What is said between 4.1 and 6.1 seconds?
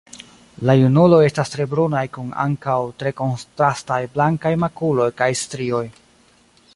blankaj makuloj kaj strioj.